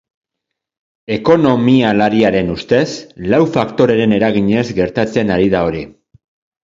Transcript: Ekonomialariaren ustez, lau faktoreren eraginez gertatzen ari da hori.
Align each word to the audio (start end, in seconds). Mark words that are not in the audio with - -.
Ekonomialariaren 1.15 2.49
ustez, 2.55 2.87
lau 3.35 3.43
faktoreren 3.59 4.17
eraginez 4.21 4.67
gertatzen 4.83 5.35
ari 5.37 5.53
da 5.57 5.63
hori. 5.69 5.85